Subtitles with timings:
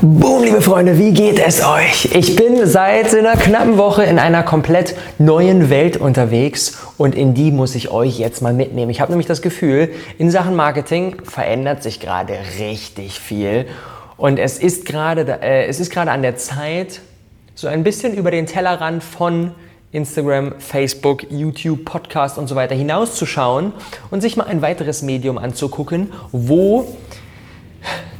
[0.00, 2.14] Boom, liebe Freunde, wie geht es euch?
[2.14, 7.50] Ich bin seit einer knappen Woche in einer komplett neuen Welt unterwegs und in die
[7.50, 8.92] muss ich euch jetzt mal mitnehmen.
[8.92, 13.66] Ich habe nämlich das Gefühl, in Sachen Marketing verändert sich gerade richtig viel
[14.16, 17.00] und es ist gerade äh, es ist gerade an der Zeit,
[17.56, 19.50] so ein bisschen über den Tellerrand von
[19.90, 23.72] Instagram, Facebook, YouTube, Podcast und so weiter hinauszuschauen
[24.12, 26.86] und sich mal ein weiteres Medium anzugucken, wo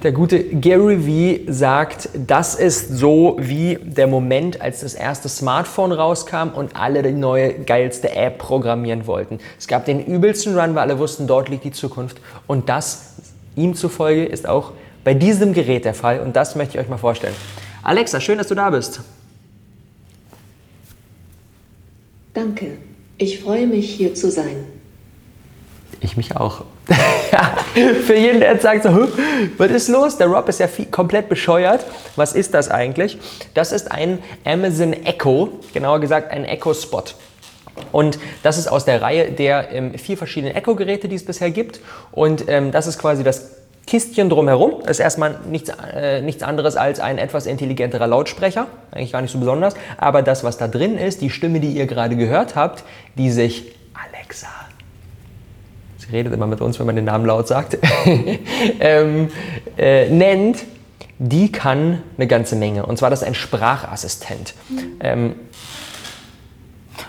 [0.03, 5.91] der gute Gary Vee sagt, das ist so wie der Moment, als das erste Smartphone
[5.91, 9.41] rauskam und alle die neue geilste App programmieren wollten.
[9.59, 12.19] Es gab den übelsten Run, weil alle wussten, dort liegt die Zukunft.
[12.47, 13.17] Und das
[13.57, 16.21] ihm zufolge ist auch bei diesem Gerät der Fall.
[16.21, 17.35] Und das möchte ich euch mal vorstellen.
[17.83, 19.01] Alexa, schön, dass du da bist.
[22.35, 22.79] Danke.
[23.17, 24.65] Ich freue mich, hier zu sein.
[26.01, 26.65] Ich mich auch.
[28.05, 29.09] Für jeden, der jetzt sagt, so,
[29.59, 30.17] was ist los?
[30.17, 31.85] Der Rob ist ja viel, komplett bescheuert.
[32.17, 33.19] Was ist das eigentlich?
[33.55, 37.05] Das ist ein Amazon Echo, genauer gesagt ein Echo Spot.
[37.93, 41.81] Und das ist aus der Reihe der ähm, vier verschiedenen Echo-Geräte, die es bisher gibt.
[42.11, 43.53] Und ähm, das ist quasi das
[43.87, 44.81] Kistchen drumherum.
[44.81, 48.67] Das ist erstmal nichts, äh, nichts anderes als ein etwas intelligenterer Lautsprecher.
[48.91, 49.75] Eigentlich gar nicht so besonders.
[49.97, 52.85] Aber das, was da drin ist, die Stimme, die ihr gerade gehört habt,
[53.17, 54.49] die sich Alexa
[56.13, 57.79] redet immer mit uns, wenn man den Namen laut sagt,
[58.81, 59.29] ähm,
[59.77, 60.65] äh, nennt,
[61.19, 62.87] die kann eine ganze Menge.
[62.87, 64.55] Und zwar das ist ein Sprachassistent.
[65.01, 65.35] Ähm,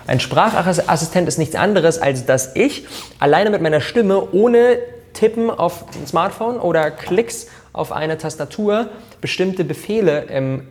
[0.07, 2.85] ein Sprachassistent ist nichts anderes, als dass ich
[3.19, 4.79] alleine mit meiner Stimme ohne
[5.13, 8.89] Tippen auf ein Smartphone oder Klicks auf eine Tastatur
[9.21, 10.67] bestimmte Befehle ähm,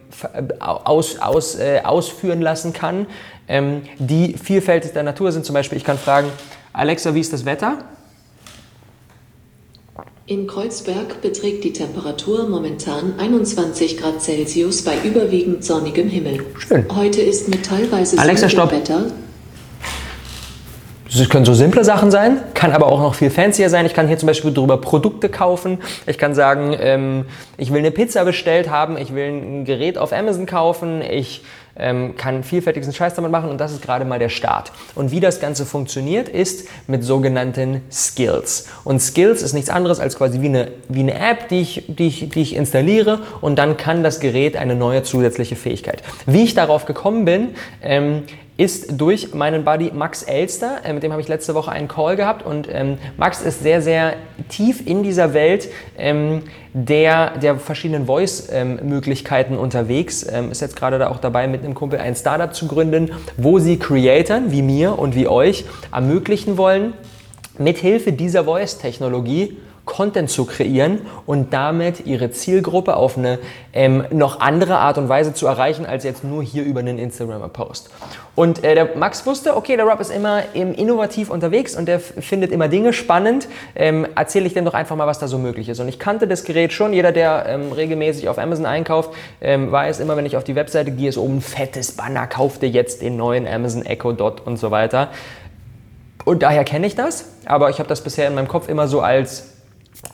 [0.59, 3.07] aus, aus, äh, ausführen lassen kann,
[3.47, 5.45] ähm, die vielfältig der Natur sind.
[5.45, 6.29] Zum Beispiel, ich kann fragen,
[6.73, 7.79] Alexa, wie ist das Wetter?
[10.29, 16.45] In Kreuzberg beträgt die Temperatur momentan 21 Grad Celsius bei überwiegend sonnigem Himmel.
[16.59, 16.85] Schön.
[16.95, 18.71] Heute ist mit teilweise Alexa, stopp.
[18.71, 19.07] Wetter.
[21.11, 23.87] Das können so simple Sachen sein, kann aber auch noch viel fancier sein.
[23.87, 25.79] Ich kann hier zum Beispiel darüber Produkte kaufen.
[26.07, 27.25] Ich kann sagen, ähm,
[27.57, 31.43] ich will eine Pizza bestellt haben, ich will ein Gerät auf Amazon kaufen, ich
[31.79, 34.73] ähm, kann vielfältigsten Scheiß damit machen und das ist gerade mal der Start.
[34.95, 38.67] Und wie das Ganze funktioniert, ist mit sogenannten Skills.
[38.85, 42.09] Und Skills ist nichts anderes als quasi wie eine, wie eine App, die ich, die,
[42.09, 46.03] ich, die ich installiere und dann kann das Gerät eine neue zusätzliche Fähigkeit.
[46.27, 48.25] Wie ich darauf gekommen bin, ähm,
[48.59, 50.81] ist durch meinen Buddy Max Elster.
[50.85, 53.81] Äh, mit dem habe ich letzte Woche einen Call gehabt und ähm, Max ist sehr,
[53.81, 54.15] sehr
[54.49, 56.43] tief in dieser Welt ähm,
[56.75, 60.25] der, der verschiedenen Voice-Möglichkeiten ähm, unterwegs.
[60.51, 63.79] Ist jetzt gerade da auch dabei, mit einem Kumpel ein Startup zu gründen, wo sie
[63.79, 66.95] Creatoren wie mir und wie euch ermöglichen wollen,
[67.59, 69.57] mithilfe dieser Voice-Technologie
[69.89, 73.39] Content zu kreieren und damit ihre Zielgruppe auf eine
[73.73, 77.91] ähm, noch andere Art und Weise zu erreichen, als jetzt nur hier über einen Instagram-Post.
[78.37, 81.99] Und äh, der Max wusste, okay, der Rob ist immer ähm, innovativ unterwegs und der
[81.99, 83.49] findet immer Dinge spannend.
[83.75, 85.81] Ähm, Erzähle ich dem doch einfach mal, was da so möglich ist.
[85.81, 86.93] Und ich kannte das Gerät schon.
[86.93, 89.11] Jeder, der ähm, regelmäßig auf Amazon einkauft,
[89.41, 92.59] ähm, weiß immer, wenn ich auf die Webseite gehe, ist oben ein fettes Banner, kauf
[92.59, 95.09] dir jetzt den neuen Amazon Echo Dot und so weiter.
[96.25, 99.01] Und daher kenne ich das, aber ich habe das bisher in meinem Kopf immer so
[99.01, 99.48] als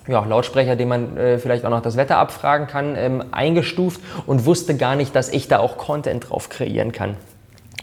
[0.07, 4.45] ja, Lautsprecher, den man äh, vielleicht auch noch das Wetter abfragen kann, ähm, eingestuft und
[4.47, 7.17] wusste gar nicht, dass ich da auch Content drauf kreieren kann.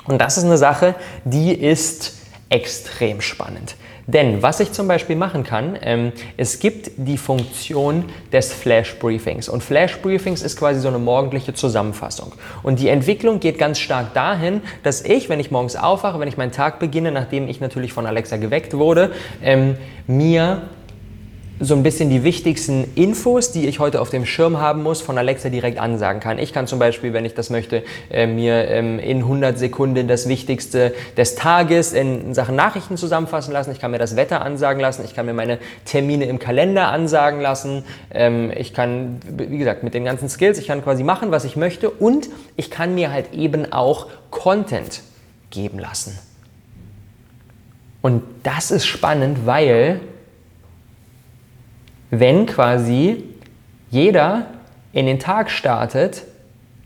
[0.06, 0.96] Und das ist eine Sache,
[1.26, 2.18] die ist
[2.50, 3.76] extrem spannend.
[4.08, 9.48] Denn was ich zum Beispiel machen kann, ähm, es gibt die Funktion des Flash Briefings.
[9.48, 12.34] Und Flash Briefings ist quasi so eine morgendliche Zusammenfassung.
[12.64, 16.36] Und die Entwicklung geht ganz stark dahin, dass ich, wenn ich morgens aufwache, wenn ich
[16.36, 20.64] meinen Tag beginne, nachdem ich natürlich von Alexa geweckt wurde, ähm, mir
[21.62, 25.18] so ein bisschen die wichtigsten Infos, die ich heute auf dem Schirm haben muss, von
[25.18, 26.40] Alexa direkt ansagen kann.
[26.40, 30.28] Ich kann zum Beispiel, wenn ich das möchte, äh, mir ähm, in 100 Sekunden das
[30.28, 33.72] Wichtigste des Tages in Sachen Nachrichten zusammenfassen lassen.
[33.72, 35.06] Ich kann mir das Wetter ansagen lassen.
[35.06, 37.84] Ich kann mir meine Termine im Kalender ansagen lassen.
[38.12, 41.56] Ähm, ich kann, wie gesagt, mit den ganzen Skills, ich kann quasi machen, was ich
[41.56, 45.02] möchte und ich kann mir halt eben auch Content
[45.52, 46.18] geben lassen.
[48.02, 50.00] Und das ist spannend, weil
[52.12, 53.24] wenn quasi
[53.90, 54.48] jeder
[54.94, 56.24] in den Tag startet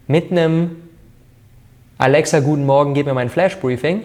[0.07, 0.77] mit einem
[1.97, 4.03] Alexa, guten Morgen, gib mir mein Flash-Briefing.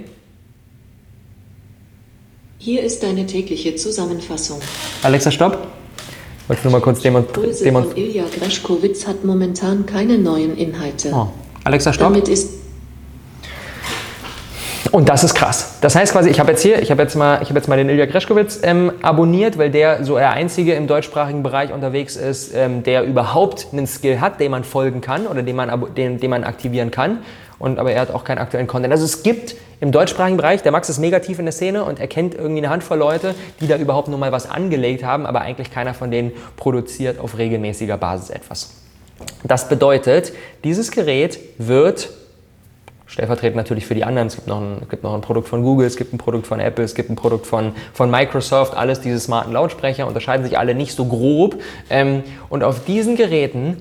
[2.58, 4.60] Hier ist deine tägliche Zusammenfassung.
[5.02, 5.66] Alexa, stopp.
[6.42, 7.64] Ich wollte nur mal kurz demonstrieren.
[7.64, 11.10] Demon Ilja Greschkowitz hat momentan keine neuen Inhalte.
[11.12, 11.28] Oh.
[11.64, 12.12] Alexa, stopp.
[12.12, 12.59] Damit ist
[14.92, 15.76] und das ist krass.
[15.80, 17.76] Das heißt quasi, ich habe jetzt hier, ich habe jetzt mal, ich habe jetzt mal
[17.76, 22.54] den Ilja Greschkowitz ähm, abonniert, weil der so der einzige im deutschsprachigen Bereich unterwegs ist,
[22.54, 26.30] ähm, der überhaupt einen Skill hat, dem man folgen kann oder den man, den, den
[26.30, 27.18] man aktivieren kann.
[27.58, 28.92] Und aber er hat auch keinen aktuellen Content.
[28.92, 32.00] Also es gibt im deutschsprachigen Bereich, der Max ist mega tief in der Szene und
[32.00, 35.42] er kennt irgendwie eine Handvoll Leute, die da überhaupt nur mal was angelegt haben, aber
[35.42, 38.70] eigentlich keiner von denen produziert auf regelmäßiger Basis etwas.
[39.44, 40.32] Das bedeutet,
[40.64, 42.10] dieses Gerät wird
[43.10, 44.28] stellvertretend natürlich für die anderen.
[44.28, 46.46] Es gibt noch, ein, es gibt noch ein Produkt von Google, es gibt ein Produkt
[46.46, 50.58] von Apple, es gibt ein Produkt von, von Microsoft, alles diese smarten Lautsprecher, unterscheiden sich
[50.58, 51.60] alle nicht so grob.
[51.90, 53.76] Ähm, und auf diesen Geräten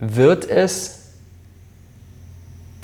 [0.00, 1.12] wird es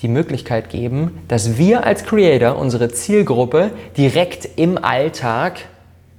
[0.02, 5.60] die Möglichkeit geben, dass wir als Creator unsere Zielgruppe direkt im Alltag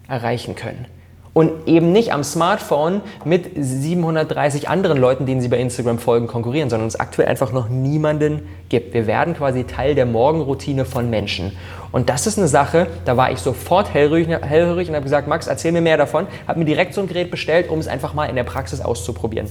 [0.08, 0.88] erreichen können
[1.36, 6.70] und eben nicht am Smartphone mit 730 anderen Leuten, denen sie bei Instagram folgen, konkurrieren,
[6.70, 8.94] sondern es aktuell einfach noch niemanden gibt.
[8.94, 11.52] Wir werden quasi Teil der Morgenroutine von Menschen.
[11.92, 15.48] Und das ist eine Sache, da war ich sofort hellhörig, hellhörig und habe gesagt, Max,
[15.48, 16.26] erzähl mir mehr davon.
[16.48, 19.50] Habe mir direkt so ein Gerät bestellt, um es einfach mal in der Praxis auszuprobieren.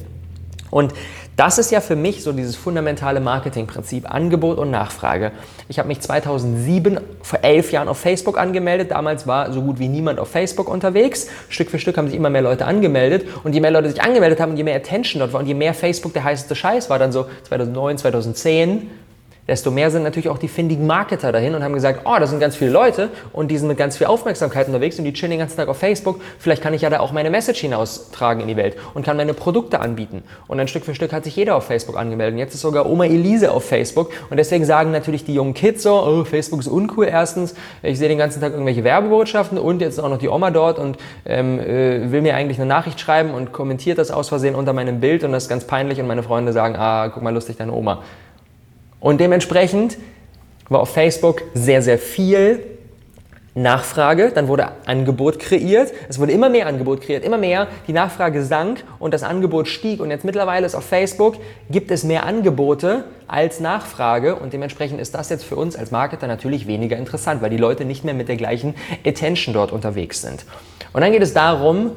[0.74, 0.92] Und
[1.36, 5.30] das ist ja für mich so dieses fundamentale Marketingprinzip, Angebot und Nachfrage.
[5.68, 8.90] Ich habe mich 2007, vor elf Jahren auf Facebook angemeldet.
[8.90, 11.28] Damals war so gut wie niemand auf Facebook unterwegs.
[11.48, 13.24] Stück für Stück haben sich immer mehr Leute angemeldet.
[13.44, 15.54] Und je mehr Leute sich angemeldet haben und je mehr Attention dort war und je
[15.54, 18.90] mehr Facebook der heißeste Scheiß war, dann so 2009, 2010,
[19.46, 22.40] desto mehr sind natürlich auch die findigen Marketer dahin und haben gesagt, oh, da sind
[22.40, 25.40] ganz viele Leute und die sind mit ganz viel Aufmerksamkeit unterwegs und die chillen den
[25.40, 26.20] ganzen Tag auf Facebook.
[26.38, 29.34] Vielleicht kann ich ja da auch meine Message hinaustragen in die Welt und kann meine
[29.34, 30.22] Produkte anbieten.
[30.48, 32.34] Und dann Stück für Stück hat sich jeder auf Facebook angemeldet.
[32.34, 34.10] Und jetzt ist sogar Oma Elise auf Facebook.
[34.30, 37.54] Und deswegen sagen natürlich die jungen Kids so, oh, Facebook ist uncool erstens.
[37.82, 40.96] Ich sehe den ganzen Tag irgendwelche Werbebotschaften und jetzt auch noch die Oma dort und
[41.26, 45.00] ähm, äh, will mir eigentlich eine Nachricht schreiben und kommentiert das aus Versehen unter meinem
[45.00, 47.72] Bild und das ist ganz peinlich und meine Freunde sagen, ah, guck mal lustig, deine
[47.72, 48.02] Oma.
[49.04, 49.98] Und dementsprechend
[50.70, 52.64] war auf Facebook sehr, sehr viel
[53.54, 58.42] Nachfrage, dann wurde Angebot kreiert, es wurde immer mehr Angebot kreiert, immer mehr, die Nachfrage
[58.42, 60.00] sank und das Angebot stieg.
[60.00, 61.36] Und jetzt mittlerweile ist auf Facebook,
[61.68, 64.36] gibt es mehr Angebote als Nachfrage.
[64.36, 67.84] Und dementsprechend ist das jetzt für uns als Marketer natürlich weniger interessant, weil die Leute
[67.84, 68.74] nicht mehr mit der gleichen
[69.04, 70.46] Attention dort unterwegs sind.
[70.94, 71.90] Und dann geht es darum,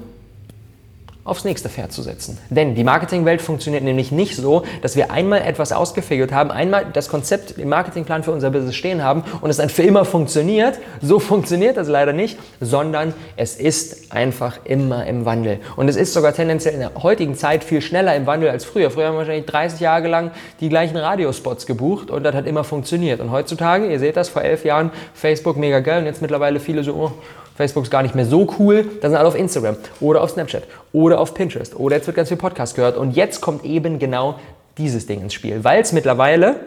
[1.27, 2.37] aufs nächste Pferd zu setzen.
[2.49, 7.09] Denn die Marketingwelt funktioniert nämlich nicht so, dass wir einmal etwas ausgefigert haben, einmal das
[7.09, 10.79] Konzept, den Marketingplan für unser Business stehen haben und es dann für immer funktioniert.
[11.01, 15.59] So funktioniert das leider nicht, sondern es ist einfach immer im Wandel.
[15.75, 18.89] Und es ist sogar tendenziell in der heutigen Zeit viel schneller im Wandel als früher.
[18.89, 20.31] Früher haben wir wahrscheinlich 30 Jahre lang
[20.61, 23.19] die gleichen Radiospots gebucht und das hat immer funktioniert.
[23.19, 26.83] Und heutzutage, ihr seht das, vor elf Jahren Facebook mega geil und jetzt mittlerweile viele
[26.83, 27.11] so, oh,
[27.57, 30.63] Facebook ist gar nicht mehr so cool, dann sind alle auf Instagram oder auf Snapchat
[30.93, 34.39] oder auf Pinterest oder jetzt wird ganz viel Podcast gehört und jetzt kommt eben genau
[34.77, 36.57] dieses Ding ins Spiel, weil es mittlerweile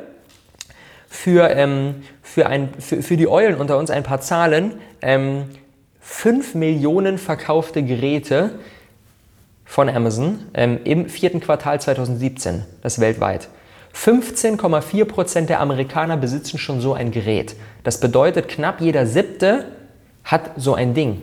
[1.08, 5.44] für, ähm, für, ein, für, für die Eulen unter uns ein paar Zahlen, ähm,
[6.00, 8.50] 5 Millionen verkaufte Geräte
[9.64, 13.48] von Amazon ähm, im vierten Quartal 2017, das weltweit.
[13.94, 17.54] 15,4% der Amerikaner besitzen schon so ein Gerät.
[17.84, 19.66] Das bedeutet, knapp jeder siebte
[20.30, 21.22] hat so ein Ding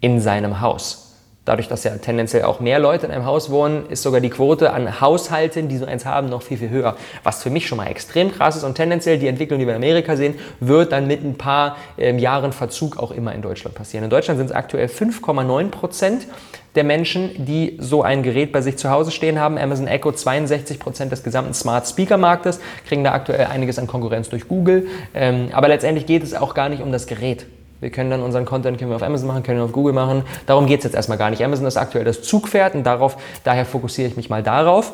[0.00, 1.08] in seinem Haus.
[1.44, 4.72] Dadurch, dass ja tendenziell auch mehr Leute in einem Haus wohnen, ist sogar die Quote
[4.72, 6.94] an Haushalten, die so eins haben, noch viel, viel höher.
[7.24, 9.82] Was für mich schon mal extrem krass ist und tendenziell die Entwicklung, die wir in
[9.82, 14.04] Amerika sehen, wird dann mit ein paar ähm, Jahren Verzug auch immer in Deutschland passieren.
[14.04, 16.28] In Deutschland sind es aktuell 5,9 Prozent
[16.76, 19.58] der Menschen, die so ein Gerät bei sich zu Hause stehen haben.
[19.58, 24.28] Amazon Echo 62 Prozent des gesamten Smart Speaker Marktes, kriegen da aktuell einiges an Konkurrenz
[24.28, 24.86] durch Google.
[25.12, 27.46] Ähm, aber letztendlich geht es auch gar nicht um das Gerät.
[27.82, 30.22] Wir können dann unseren Content können wir auf Amazon machen, können wir auf Google machen.
[30.46, 31.42] Darum geht es jetzt erstmal gar nicht.
[31.42, 34.92] Amazon ist aktuell das Zugpferd und darauf, daher fokussiere ich mich mal darauf.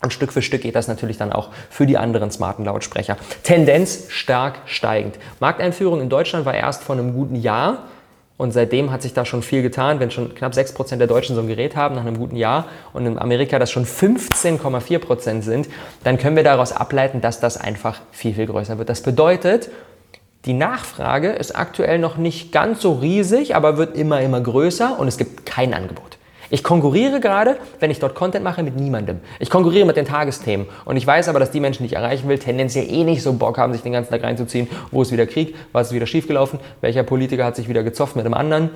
[0.00, 3.18] Und Stück für Stück geht das natürlich dann auch für die anderen smarten Lautsprecher.
[3.42, 5.18] Tendenz stark steigend.
[5.40, 7.84] Markteinführung in Deutschland war erst vor einem guten Jahr.
[8.38, 10.00] Und seitdem hat sich da schon viel getan.
[10.00, 13.04] Wenn schon knapp 6% der Deutschen so ein Gerät haben nach einem guten Jahr und
[13.04, 15.68] in Amerika das schon 15,4% sind,
[16.02, 18.88] dann können wir daraus ableiten, dass das einfach viel, viel größer wird.
[18.88, 19.68] Das bedeutet,
[20.46, 25.08] die Nachfrage ist aktuell noch nicht ganz so riesig, aber wird immer, immer größer und
[25.08, 26.18] es gibt kein Angebot.
[26.48, 29.18] Ich konkurriere gerade, wenn ich dort Content mache, mit niemandem.
[29.40, 30.66] Ich konkurriere mit den Tagesthemen.
[30.84, 33.32] Und ich weiß aber, dass die Menschen, die ich erreichen will, tendenziell eh nicht so
[33.32, 34.68] Bock haben, sich den ganzen Tag reinzuziehen.
[34.92, 35.56] Wo ist wieder Krieg?
[35.72, 36.60] Was ist wieder schiefgelaufen?
[36.80, 38.70] Welcher Politiker hat sich wieder gezofft mit dem anderen?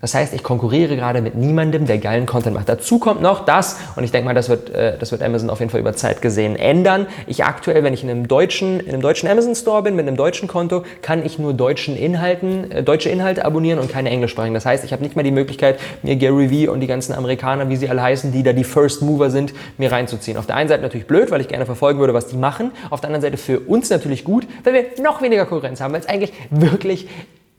[0.00, 2.70] Das heißt, ich konkurriere gerade mit niemandem, der geilen Content macht.
[2.70, 5.60] Dazu kommt noch das, und ich denke mal, das wird, äh, das wird Amazon auf
[5.60, 7.06] jeden Fall über Zeit gesehen ändern.
[7.26, 10.16] Ich aktuell, wenn ich in einem deutschen, in einem deutschen Amazon Store bin, mit einem
[10.16, 14.54] deutschen Konto, kann ich nur deutschen Inhalten, äh, deutsche Inhalte abonnieren und keine englischsprachigen.
[14.54, 17.68] Das heißt, ich habe nicht mal die Möglichkeit, mir Gary Vee und die ganzen Amerikaner,
[17.68, 20.38] wie sie alle heißen, die da die First Mover sind, mir reinzuziehen.
[20.38, 22.72] Auf der einen Seite natürlich blöd, weil ich gerne verfolgen würde, was die machen.
[22.88, 26.00] Auf der anderen Seite für uns natürlich gut, weil wir noch weniger Konkurrenz haben, weil
[26.00, 27.06] es eigentlich wirklich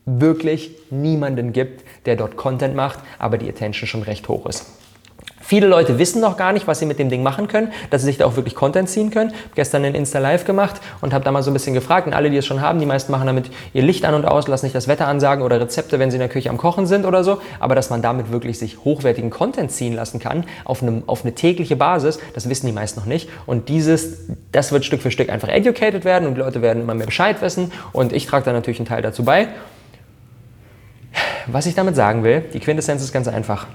[0.06, 4.66] wirklich niemanden gibt, der dort Content macht, aber die Attention schon recht hoch ist.
[5.52, 8.06] Viele Leute wissen noch gar nicht, was sie mit dem Ding machen können, dass sie
[8.06, 9.32] sich da auch wirklich Content ziehen können.
[9.32, 12.14] Habe gestern einen Insta Live gemacht und habe da mal so ein bisschen gefragt und
[12.14, 14.66] alle, die es schon haben, die meisten machen damit ihr Licht an und aus, lassen
[14.66, 17.26] nicht das Wetter ansagen oder Rezepte, wenn sie in der Küche am Kochen sind oder
[17.26, 17.42] so.
[17.60, 21.34] Aber dass man damit wirklich sich hochwertigen Content ziehen lassen kann auf, einem, auf eine
[21.34, 23.28] tägliche Basis, das wissen die meisten noch nicht.
[23.46, 24.20] Und dieses,
[24.52, 27.42] das wird Stück für Stück einfach educated werden und die Leute werden immer mehr Bescheid
[27.42, 29.50] wissen und ich trage da natürlich einen Teil dazu bei.
[31.48, 33.68] Was ich damit sagen will, die Quintessenz ist ganz einfach.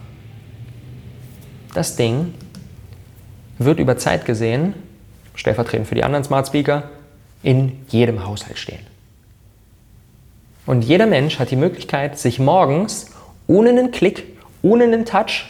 [1.75, 2.35] Das Ding
[3.59, 4.75] wird über Zeit gesehen,
[5.35, 6.85] stellvertretend für die anderen Smart Speaker,
[7.43, 8.87] in jedem Haushalt stehen.
[10.65, 13.11] Und jeder Mensch hat die Möglichkeit, sich morgens
[13.47, 14.25] ohne einen Klick,
[14.63, 15.47] ohne einen Touch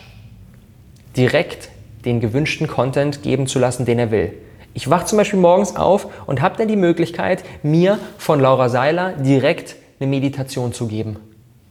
[1.17, 1.71] direkt
[2.05, 4.33] den gewünschten Content geben zu lassen, den er will.
[4.75, 9.13] Ich wache zum Beispiel morgens auf und habe dann die Möglichkeit, mir von Laura Seiler
[9.13, 11.19] direkt eine Meditation zu geben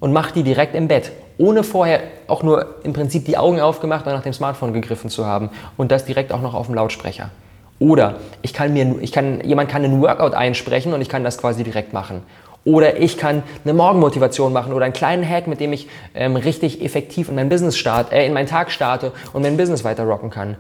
[0.06, 4.06] und mache die direkt im Bett, ohne vorher auch nur im Prinzip die Augen aufgemacht
[4.06, 7.32] und nach dem Smartphone gegriffen zu haben und das direkt auch noch auf dem Lautsprecher.
[7.80, 11.40] Oder ich kann mir, ich kann, jemand kann einen Workout einsprechen und ich kann das
[11.40, 12.22] quasi direkt machen.
[12.66, 16.86] Oder ich kann eine Morgenmotivation machen oder einen kleinen Hack, mit dem ich ähm, richtig
[16.86, 20.30] effektiv in mein Business start, äh, in meinen Tag starte und mein Business weiter rocken
[20.30, 20.56] kann.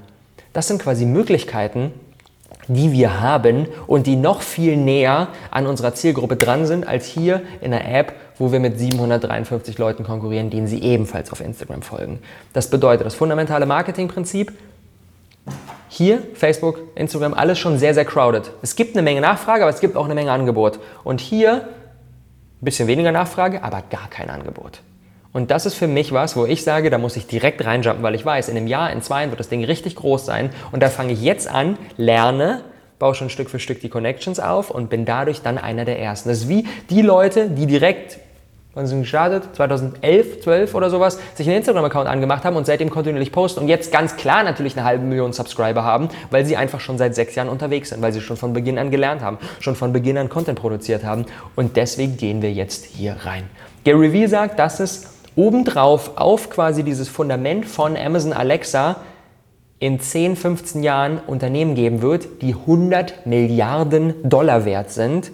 [0.53, 1.93] Das sind quasi Möglichkeiten,
[2.67, 7.43] die wir haben und die noch viel näher an unserer Zielgruppe dran sind als hier
[7.61, 12.19] in der App, wo wir mit 753 Leuten konkurrieren, denen sie ebenfalls auf Instagram folgen.
[12.53, 14.53] Das bedeutet, das fundamentale Marketingprinzip,
[15.87, 18.51] hier, Facebook, Instagram, alles schon sehr, sehr crowded.
[18.61, 20.79] Es gibt eine Menge Nachfrage, aber es gibt auch eine Menge Angebot.
[21.03, 21.69] Und hier
[22.61, 24.81] ein bisschen weniger Nachfrage, aber gar kein Angebot.
[25.31, 28.15] Und das ist für mich was, wo ich sage, da muss ich direkt reinjumpen, weil
[28.15, 30.49] ich weiß, in einem Jahr, in zwei wird das Ding richtig groß sein.
[30.71, 32.61] Und da fange ich jetzt an, lerne,
[32.99, 36.29] baue schon Stück für Stück die Connections auf und bin dadurch dann einer der Ersten.
[36.29, 38.19] Das ist wie die Leute, die direkt,
[38.75, 39.44] wann sind gestartet?
[39.55, 43.91] 2011, 12 oder sowas, sich einen Instagram-Account angemacht haben und seitdem kontinuierlich posten und jetzt
[43.91, 47.50] ganz klar natürlich eine halbe Million Subscriber haben, weil sie einfach schon seit sechs Jahren
[47.50, 50.60] unterwegs sind, weil sie schon von Beginn an gelernt haben, schon von Beginn an Content
[50.60, 51.25] produziert haben.
[51.55, 53.44] Und deswegen gehen wir jetzt hier rein.
[53.86, 58.98] Gary Vee sagt, dass es obendrauf auf quasi dieses Fundament von Amazon Alexa
[59.79, 65.32] in 10, 15 Jahren Unternehmen geben wird, die 100 Milliarden Dollar wert sind,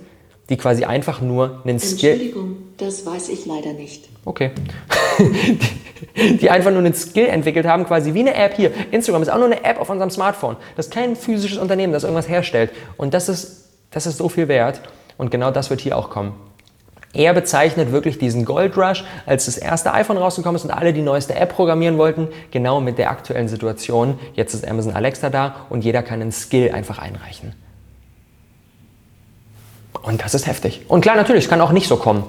[0.51, 2.11] die quasi einfach nur einen Skill.
[2.11, 4.09] Entschuldigung, das weiß ich leider nicht.
[4.25, 4.51] Okay.
[6.17, 8.71] die, die einfach nur einen Skill entwickelt haben, quasi wie eine App hier.
[8.91, 10.57] Instagram ist auch nur eine App auf unserem Smartphone.
[10.75, 12.71] Das ist kein physisches Unternehmen, das irgendwas herstellt.
[12.97, 14.81] Und das ist, das ist so viel wert.
[15.17, 16.33] Und genau das wird hier auch kommen.
[17.13, 21.01] Er bezeichnet wirklich diesen Gold Rush, als das erste iPhone rausgekommen ist und alle die
[21.01, 24.19] neueste App programmieren wollten, genau mit der aktuellen Situation.
[24.33, 27.53] Jetzt ist Amazon Alexa da und jeder kann einen Skill einfach einreichen.
[30.01, 30.81] Und das ist heftig.
[30.87, 32.23] Und klar, natürlich, es kann auch nicht so kommen.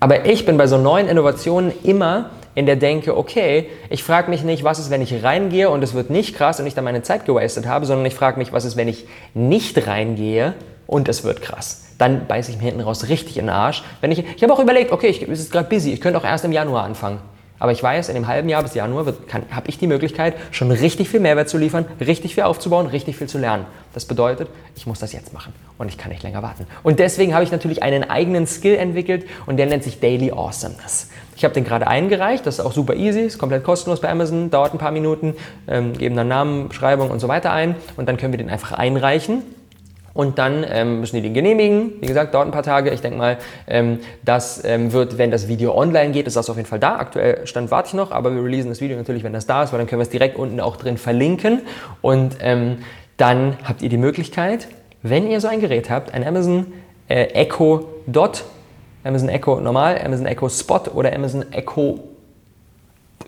[0.00, 4.42] Aber ich bin bei so neuen Innovationen immer in der Denke, okay, ich frage mich
[4.42, 7.02] nicht, was ist, wenn ich reingehe und es wird nicht krass und ich dann meine
[7.02, 10.54] Zeit gewastet habe, sondern ich frage mich, was ist, wenn ich nicht reingehe
[10.86, 11.84] und es wird krass.
[11.98, 13.82] Dann beiße ich mir hinten raus richtig in den Arsch.
[14.00, 16.24] Wenn ich ich habe auch überlegt, okay, ich, es ist gerade busy, ich könnte auch
[16.24, 17.20] erst im Januar anfangen.
[17.62, 21.08] Aber ich weiß, in dem halben Jahr bis Januar habe ich die Möglichkeit, schon richtig
[21.08, 23.66] viel Mehrwert zu liefern, richtig viel aufzubauen, richtig viel zu lernen.
[23.94, 26.66] Das bedeutet, ich muss das jetzt machen und ich kann nicht länger warten.
[26.82, 31.08] Und deswegen habe ich natürlich einen eigenen Skill entwickelt und der nennt sich Daily Awesomeness.
[31.36, 34.50] Ich habe den gerade eingereicht, das ist auch super easy, ist komplett kostenlos bei Amazon,
[34.50, 35.36] dauert ein paar Minuten,
[35.68, 38.72] ähm, geben dann Namen, Beschreibung und so weiter ein und dann können wir den einfach
[38.72, 39.44] einreichen
[40.14, 41.92] und dann ähm, müssen die den genehmigen.
[42.00, 42.90] Wie gesagt, dauert ein paar Tage.
[42.90, 46.56] Ich denke mal, ähm, das ähm, wird, wenn das Video online geht, ist das auf
[46.56, 46.96] jeden Fall da.
[46.96, 49.72] Aktuell Stand warte ich noch, aber wir releasen das Video natürlich, wenn das da ist,
[49.72, 51.62] weil dann können wir es direkt unten auch drin verlinken.
[52.00, 52.78] Und ähm,
[53.16, 54.68] dann habt ihr die Möglichkeit,
[55.02, 56.66] wenn ihr so ein Gerät habt, ein Amazon
[57.08, 58.44] äh, Echo Dot,
[59.04, 62.00] Amazon Echo Normal, Amazon Echo Spot oder Amazon Echo,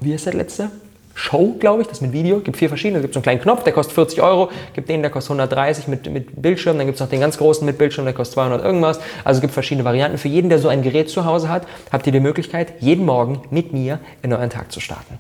[0.01, 0.71] wie ist das letzte?
[1.15, 2.41] Show, glaube ich, das mit Video.
[2.41, 2.99] Gibt vier verschiedene.
[2.99, 4.51] Es gibt so einen kleinen Knopf, der kostet 40 Euro.
[4.75, 6.77] Gibt den, der kostet 130 mit, mit Bildschirm.
[6.77, 8.99] Dann gibt es noch den ganz großen mit Bildschirm, der kostet 200 irgendwas.
[9.23, 10.19] Also es gibt verschiedene Varianten.
[10.19, 13.43] Für jeden, der so ein Gerät zu Hause hat, habt ihr die Möglichkeit, jeden Morgen
[13.51, 15.19] mit mir in euren Tag zu starten.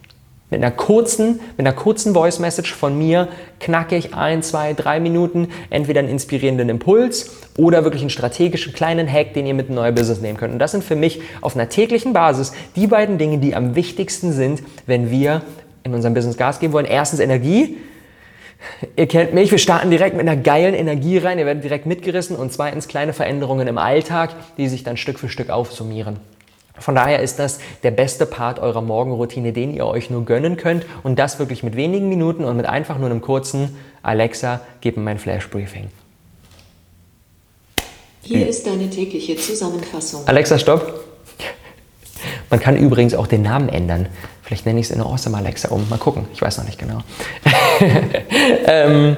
[0.50, 3.28] Mit einer kurzen, mit einer kurzen Voice Message von mir
[3.60, 9.10] knacke ich ein, zwei, drei Minuten entweder einen inspirierenden Impuls oder wirklich einen strategischen kleinen
[9.10, 10.52] Hack, den ihr mit in euer Business nehmen könnt.
[10.52, 14.32] Und das sind für mich auf einer täglichen Basis die beiden Dinge, die am wichtigsten
[14.32, 15.42] sind, wenn wir
[15.84, 16.86] in unserem Business Gas geben wollen.
[16.86, 17.76] Erstens Energie.
[18.96, 22.34] Ihr kennt mich, wir starten direkt mit einer geilen Energie rein, ihr werdet direkt mitgerissen
[22.34, 26.16] und zweitens kleine Veränderungen im Alltag, die sich dann Stück für Stück aufsummieren.
[26.78, 30.86] Von daher ist das der beste Part eurer Morgenroutine, den ihr euch nur gönnen könnt
[31.02, 35.02] und das wirklich mit wenigen Minuten und mit einfach nur einem kurzen Alexa, gib mir
[35.02, 35.88] mein Flash Briefing.
[38.22, 40.26] Hier ist deine tägliche Zusammenfassung.
[40.26, 41.04] Alexa, stopp.
[42.50, 44.08] Man kann übrigens auch den Namen ändern.
[44.42, 45.88] Vielleicht nenne ich es in Awesome Alexa um.
[45.88, 46.26] Mal gucken.
[46.32, 46.98] Ich weiß noch nicht genau.
[48.66, 49.16] ähm,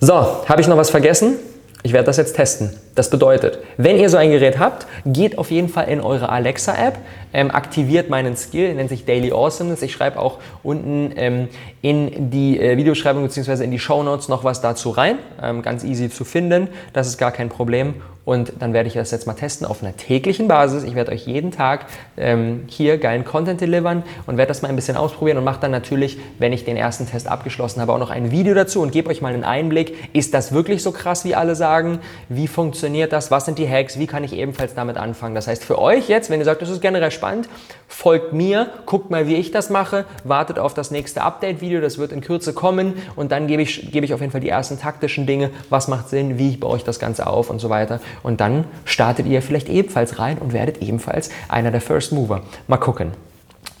[0.00, 1.36] so, habe ich noch was vergessen?
[1.84, 2.70] Ich werde das jetzt testen.
[2.94, 6.98] Das bedeutet, wenn ihr so ein Gerät habt, geht auf jeden Fall in eure Alexa-App,
[7.32, 9.82] ähm, aktiviert meinen Skill, nennt sich Daily Awesomeness.
[9.82, 11.48] Ich schreibe auch unten ähm,
[11.80, 13.64] in die äh, Videobeschreibung bzw.
[13.64, 15.18] in die Show Notes noch was dazu rein.
[15.42, 17.94] Ähm, ganz easy zu finden, das ist gar kein Problem.
[18.24, 20.84] Und dann werde ich das jetzt mal testen auf einer täglichen Basis.
[20.84, 21.86] Ich werde euch jeden Tag
[22.16, 25.72] ähm, hier geilen Content delivern und werde das mal ein bisschen ausprobieren und mache dann
[25.72, 29.10] natürlich, wenn ich den ersten Test abgeschlossen habe, auch noch ein Video dazu und gebe
[29.10, 30.10] euch mal einen Einblick.
[30.12, 31.98] Ist das wirklich so krass, wie alle sagen?
[32.28, 33.32] Wie funktioniert das?
[33.32, 33.98] Was sind die Hacks?
[33.98, 35.34] Wie kann ich ebenfalls damit anfangen?
[35.34, 37.48] Das heißt, für euch jetzt, wenn ihr sagt, das ist generell spannend,
[37.88, 42.12] folgt mir, guckt mal, wie ich das mache, wartet auf das nächste Update-Video, das wird
[42.12, 45.26] in Kürze kommen und dann gebe ich, gebe ich auf jeden Fall die ersten taktischen
[45.26, 48.00] Dinge, was macht Sinn, wie baue ich das Ganze auf und so weiter.
[48.22, 52.42] Und dann startet ihr vielleicht ebenfalls rein und werdet ebenfalls einer der First Mover.
[52.66, 53.12] Mal gucken.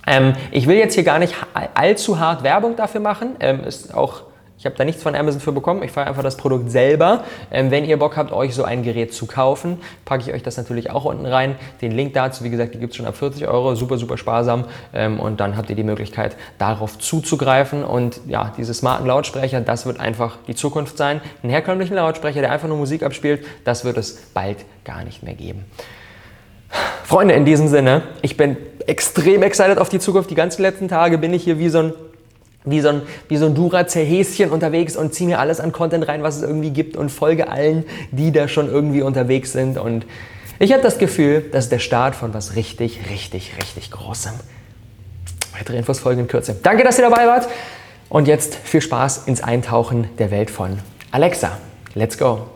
[0.06, 1.34] Ähm, ich will jetzt hier gar nicht
[1.74, 3.36] allzu hart Werbung dafür machen.
[3.40, 4.22] Ähm, ist auch
[4.62, 5.82] ich habe da nichts von Amazon für bekommen.
[5.82, 7.24] Ich fahre einfach das Produkt selber.
[7.50, 10.56] Ähm, wenn ihr Bock habt, euch so ein Gerät zu kaufen, packe ich euch das
[10.56, 11.56] natürlich auch unten rein.
[11.80, 13.74] Den Link dazu, wie gesagt, gibt es schon ab 40 Euro.
[13.74, 14.66] Super, super sparsam.
[14.94, 17.82] Ähm, und dann habt ihr die Möglichkeit, darauf zuzugreifen.
[17.82, 21.20] Und ja, diese smarten Lautsprecher, das wird einfach die Zukunft sein.
[21.42, 25.34] Einen herkömmlichen Lautsprecher, der einfach nur Musik abspielt, das wird es bald gar nicht mehr
[25.34, 25.64] geben.
[27.02, 30.30] Freunde, in diesem Sinne, ich bin extrem excited auf die Zukunft.
[30.30, 31.94] Die ganzen letzten Tage bin ich hier wie so ein
[32.64, 36.22] wie so ein, wie so ein Duracell-Häschen unterwegs und ziehe mir alles an Content rein,
[36.22, 39.78] was es irgendwie gibt und folge allen, die da schon irgendwie unterwegs sind.
[39.78, 40.06] Und
[40.58, 44.32] ich habe das Gefühl, das ist der Start von was richtig, richtig, richtig Großem.
[45.56, 46.56] Weitere Infos folgen in Kürze.
[46.62, 47.48] Danke, dass ihr dabei wart.
[48.08, 50.78] Und jetzt viel Spaß ins Eintauchen der Welt von
[51.10, 51.58] Alexa.
[51.94, 52.51] Let's go!